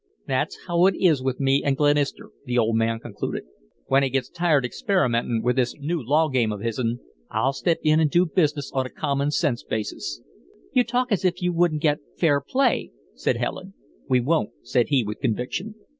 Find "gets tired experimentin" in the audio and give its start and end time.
4.09-5.43